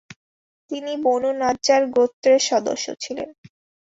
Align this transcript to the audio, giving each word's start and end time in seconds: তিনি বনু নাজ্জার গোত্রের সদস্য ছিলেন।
তিনি 0.71 0.93
বনু 1.03 1.29
নাজ্জার 1.41 1.83
গোত্রের 1.95 2.41
সদস্য 2.49 2.85
ছিলেন। 3.03 3.29